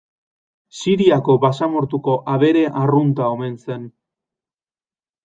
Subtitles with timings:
[0.77, 3.85] Siriako basamortuko abere arrunta omen zen.